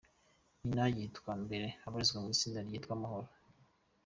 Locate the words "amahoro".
2.97-3.27